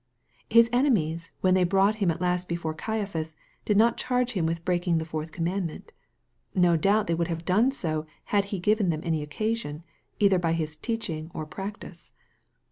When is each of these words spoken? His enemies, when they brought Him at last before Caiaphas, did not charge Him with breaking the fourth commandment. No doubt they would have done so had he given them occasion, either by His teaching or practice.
His 0.49 0.67
enemies, 0.73 1.29
when 1.41 1.53
they 1.53 1.63
brought 1.63 1.97
Him 1.97 2.09
at 2.09 2.19
last 2.19 2.49
before 2.49 2.73
Caiaphas, 2.73 3.35
did 3.65 3.77
not 3.77 3.97
charge 3.97 4.31
Him 4.31 4.47
with 4.47 4.65
breaking 4.65 4.97
the 4.97 5.05
fourth 5.05 5.31
commandment. 5.31 5.91
No 6.55 6.75
doubt 6.75 7.05
they 7.05 7.13
would 7.13 7.27
have 7.27 7.45
done 7.45 7.69
so 7.69 8.07
had 8.33 8.45
he 8.45 8.57
given 8.57 8.89
them 8.89 9.03
occasion, 9.03 9.83
either 10.17 10.39
by 10.39 10.53
His 10.53 10.75
teaching 10.75 11.29
or 11.35 11.45
practice. 11.45 12.11